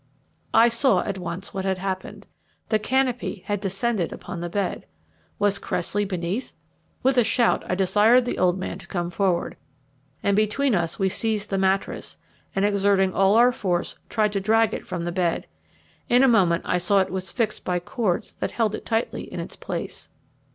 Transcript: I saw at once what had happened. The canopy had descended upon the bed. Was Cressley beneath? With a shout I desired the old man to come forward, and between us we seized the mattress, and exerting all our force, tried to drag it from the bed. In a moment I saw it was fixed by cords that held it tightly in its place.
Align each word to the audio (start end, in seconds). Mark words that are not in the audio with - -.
I 0.55 0.67
saw 0.67 1.01
at 1.01 1.19
once 1.19 1.53
what 1.53 1.63
had 1.63 1.77
happened. 1.77 2.25
The 2.69 2.79
canopy 2.79 3.43
had 3.45 3.59
descended 3.59 4.11
upon 4.11 4.39
the 4.41 4.49
bed. 4.49 4.87
Was 5.37 5.59
Cressley 5.59 6.05
beneath? 6.05 6.55
With 7.03 7.19
a 7.19 7.23
shout 7.23 7.63
I 7.69 7.75
desired 7.75 8.25
the 8.25 8.39
old 8.39 8.57
man 8.57 8.79
to 8.79 8.87
come 8.87 9.11
forward, 9.11 9.57
and 10.23 10.35
between 10.35 10.73
us 10.73 10.97
we 10.97 11.07
seized 11.07 11.51
the 11.51 11.59
mattress, 11.59 12.17
and 12.55 12.65
exerting 12.65 13.13
all 13.13 13.35
our 13.35 13.51
force, 13.51 13.95
tried 14.09 14.31
to 14.31 14.39
drag 14.41 14.73
it 14.73 14.87
from 14.87 15.03
the 15.05 15.11
bed. 15.11 15.45
In 16.09 16.23
a 16.23 16.27
moment 16.27 16.63
I 16.65 16.79
saw 16.79 16.99
it 17.01 17.11
was 17.11 17.29
fixed 17.29 17.63
by 17.63 17.79
cords 17.79 18.33
that 18.39 18.49
held 18.49 18.73
it 18.73 18.87
tightly 18.87 19.31
in 19.31 19.39
its 19.39 19.55
place. 19.55 20.09